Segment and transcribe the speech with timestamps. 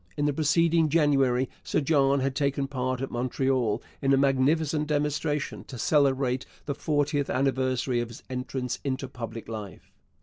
[0.17, 5.63] In the preceding January Sir John had taken part at Montreal in a magnificent demonstration
[5.65, 9.91] to celebrate the fortieth anniversary of his entrance into public life.